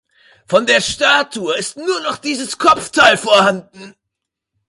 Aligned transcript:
Von 0.47 0.65
der 0.65 0.81
Statue 0.81 1.55
ist 1.59 1.77
nur 1.77 1.99
noch 1.99 2.17
dieses 2.17 2.57
Kopfteil 2.57 3.17
vorhanden. 3.19 3.93